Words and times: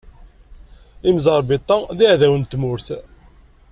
Imẓeṛbeṭṭa 1.09 1.77
d 1.97 1.99
iɛdawen 2.05 2.41
n 2.45 2.49
tmurt. 2.51 2.87